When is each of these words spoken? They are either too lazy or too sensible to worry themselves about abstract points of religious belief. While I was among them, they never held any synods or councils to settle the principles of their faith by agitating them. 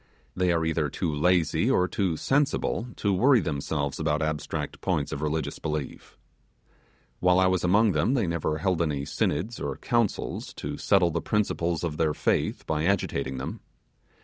They 0.35 0.51
are 0.51 0.65
either 0.65 0.89
too 0.89 1.13
lazy 1.13 1.69
or 1.69 1.87
too 1.87 2.17
sensible 2.17 2.87
to 2.95 3.13
worry 3.13 3.39
themselves 3.39 3.99
about 3.99 4.23
abstract 4.23 4.81
points 4.81 5.11
of 5.11 5.21
religious 5.21 5.59
belief. 5.59 6.17
While 7.19 7.37
I 7.37 7.45
was 7.45 7.63
among 7.63 7.91
them, 7.91 8.15
they 8.15 8.25
never 8.25 8.57
held 8.57 8.81
any 8.81 9.05
synods 9.05 9.59
or 9.59 9.77
councils 9.77 10.55
to 10.55 10.75
settle 10.79 11.11
the 11.11 11.21
principles 11.21 11.83
of 11.83 11.97
their 11.97 12.15
faith 12.15 12.65
by 12.65 12.83
agitating 12.85 13.37
them. 13.37 13.59